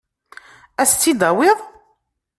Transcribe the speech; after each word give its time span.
Ad 0.81 0.87
as-tt-id-tawiḍ? 0.87 1.59